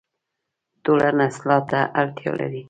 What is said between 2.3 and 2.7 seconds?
لري